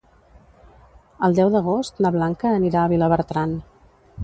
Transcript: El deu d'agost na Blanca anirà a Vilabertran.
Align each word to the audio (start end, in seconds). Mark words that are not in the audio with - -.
El 1.27 1.35
deu 1.41 1.51
d'agost 1.57 2.03
na 2.05 2.13
Blanca 2.17 2.55
anirà 2.61 2.83
a 2.87 2.91
Vilabertran. 2.97 3.57